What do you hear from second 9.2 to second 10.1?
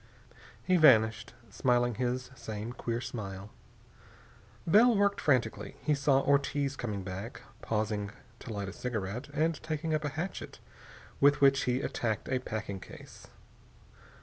and taking up a